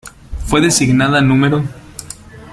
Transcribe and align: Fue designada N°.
Fue 0.47 0.61
designada 0.61 1.19
N°. 1.21 1.63